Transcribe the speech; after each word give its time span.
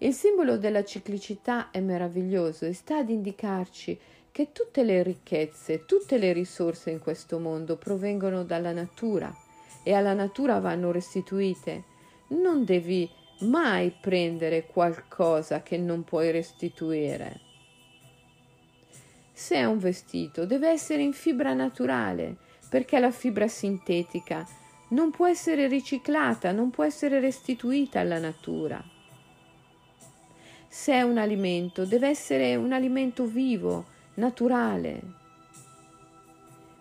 Il 0.00 0.14
simbolo 0.14 0.58
della 0.58 0.84
ciclicità 0.84 1.72
è 1.72 1.80
meraviglioso 1.80 2.66
e 2.66 2.72
sta 2.72 2.98
ad 2.98 3.10
indicarci 3.10 3.98
che 4.30 4.52
tutte 4.52 4.84
le 4.84 5.02
ricchezze, 5.02 5.86
tutte 5.86 6.18
le 6.18 6.32
risorse 6.32 6.90
in 6.90 7.00
questo 7.00 7.40
mondo 7.40 7.76
provengono 7.76 8.44
dalla 8.44 8.70
natura 8.70 9.34
e 9.82 9.92
alla 9.94 10.12
natura 10.12 10.60
vanno 10.60 10.92
restituite. 10.92 11.82
Non 12.28 12.64
devi 12.64 13.10
mai 13.40 13.92
prendere 14.00 14.66
qualcosa 14.66 15.64
che 15.64 15.76
non 15.78 16.04
puoi 16.04 16.30
restituire. 16.30 17.40
Se 19.32 19.56
è 19.56 19.64
un 19.64 19.78
vestito, 19.78 20.46
deve 20.46 20.68
essere 20.68 21.02
in 21.02 21.12
fibra 21.12 21.54
naturale, 21.54 22.36
perché 22.68 23.00
la 23.00 23.10
fibra 23.10 23.48
sintetica 23.48 24.46
non 24.90 25.10
può 25.10 25.26
essere 25.26 25.66
riciclata, 25.66 26.52
non 26.52 26.70
può 26.70 26.84
essere 26.84 27.18
restituita 27.18 27.98
alla 27.98 28.20
natura 28.20 28.96
se 30.78 30.92
è 30.92 31.02
un 31.02 31.18
alimento, 31.18 31.84
deve 31.84 32.06
essere 32.06 32.54
un 32.54 32.72
alimento 32.72 33.24
vivo, 33.24 33.86
naturale, 34.14 35.02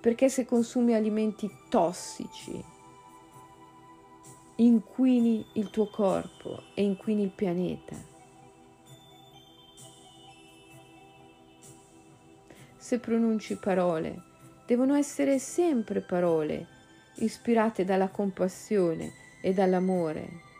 perché 0.00 0.28
se 0.28 0.44
consumi 0.44 0.94
alimenti 0.94 1.48
tossici, 1.68 2.60
inquini 4.56 5.46
il 5.52 5.70
tuo 5.70 5.86
corpo 5.86 6.64
e 6.74 6.82
inquini 6.82 7.22
il 7.22 7.30
pianeta. 7.30 7.94
Se 12.76 12.98
pronunci 12.98 13.56
parole, 13.58 14.22
devono 14.66 14.96
essere 14.96 15.38
sempre 15.38 16.00
parole 16.00 16.66
ispirate 17.18 17.84
dalla 17.84 18.08
compassione 18.08 19.12
e 19.40 19.52
dall'amore 19.54 20.53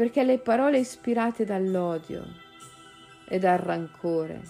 perché 0.00 0.24
le 0.24 0.38
parole 0.38 0.78
ispirate 0.78 1.44
dall'odio 1.44 2.24
e 3.28 3.38
dal 3.38 3.58
rancore 3.58 4.40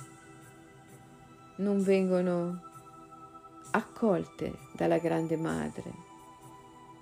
non 1.57 1.83
vengono 1.83 2.63
accolte 3.73 4.59
dalla 4.77 4.99
grande 4.99 5.37
madre, 5.37 5.93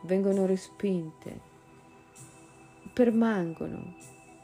vengono 0.04 0.46
respinte, 0.46 1.40
permangono 2.94 3.96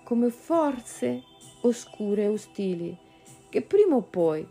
come 0.04 0.28
forze 0.28 1.22
oscure 1.62 2.24
e 2.24 2.28
ostili 2.28 2.94
che 3.48 3.62
prima 3.62 3.96
o 3.96 4.02
poi 4.02 4.46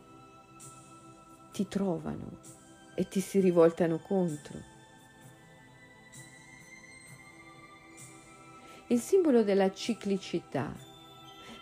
ti 1.52 1.68
trovano 1.68 2.40
e 2.96 3.08
ti 3.08 3.20
si 3.20 3.40
rivoltano 3.40 4.00
contro. 4.00 4.73
Il 8.94 9.00
simbolo 9.00 9.42
della 9.42 9.74
ciclicità 9.74 10.72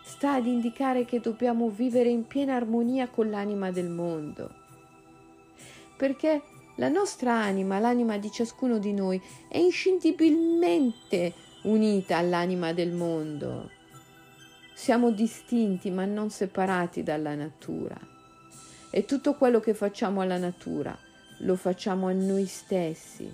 sta 0.04 0.34
ad 0.34 0.48
indicare 0.48 1.06
che 1.06 1.22
dobbiamo 1.22 1.70
vivere 1.70 2.10
in 2.10 2.28
piena 2.28 2.56
armonia 2.56 3.08
con 3.08 3.30
l'anima 3.30 3.72
del 3.72 3.88
mondo, 3.88 4.54
perché 5.96 6.42
la 6.76 6.90
nostra 6.90 7.32
anima, 7.32 7.80
l'anima 7.80 8.18
di 8.18 8.30
ciascuno 8.30 8.80
di 8.80 8.92
noi, 8.92 9.22
è 9.48 9.58
inscindibilmente 9.59 11.34
unita 11.64 12.18
all'anima 12.18 12.74
del 12.74 12.92
mondo. 12.92 13.70
Siamo 14.74 15.09
distinti 15.12 15.90
ma 15.90 16.04
non 16.04 16.30
separati 16.32 17.02
dalla 17.02 17.34
natura. 17.34 17.98
E 18.90 19.06
tutto 19.06 19.36
quello 19.36 19.62
che 19.62 19.74
facciamo 19.74 20.20
alla 20.20 20.38
natura 20.38 21.00
lo 21.38 21.56
facciamo 21.56 22.08
a 22.08 22.12
noi 22.12 22.46
stessi. 22.46 23.34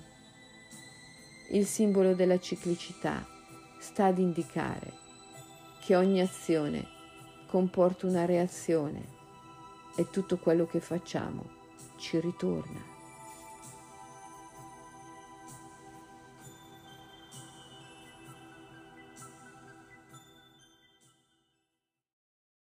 Il 1.50 1.66
simbolo 1.66 2.14
della 2.14 2.40
ciclicità 2.40 3.34
sta 3.78 4.06
ad 4.06 4.18
indicare 4.18 4.94
che 5.80 5.96
ogni 5.96 6.22
azione 6.22 6.86
comporta 7.48 8.08
una 8.08 8.26
reazione 8.26 9.16
e 9.96 10.10
tutto 10.10 10.38
quello 10.38 10.66
che 10.66 10.80
facciamo 10.80 11.44
ci 11.98 12.20
ritorna. 12.20 12.97